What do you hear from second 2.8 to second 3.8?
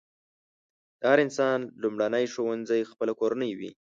خپله کورنۍ وي.